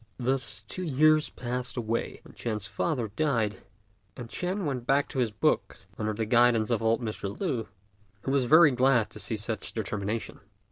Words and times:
Thus 0.17 0.63
two 0.67 0.81
years 0.81 1.29
passed 1.29 1.77
away, 1.77 2.21
when 2.23 2.33
Ch'ên's 2.33 2.65
father 2.65 3.09
died, 3.09 3.61
and 4.17 4.29
Ch'ên 4.29 4.65
went 4.65 4.87
back 4.87 5.07
to 5.09 5.19
his 5.19 5.29
books 5.29 5.85
under 5.95 6.11
the 6.15 6.25
guidance 6.25 6.71
of 6.71 6.81
old 6.81 7.03
Mr. 7.03 7.37
Lü, 7.39 7.67
who 8.23 8.31
was 8.31 8.45
very 8.45 8.71
glad 8.71 9.11
to 9.11 9.19
see 9.19 9.37
such 9.37 9.73
determination. 9.73 10.39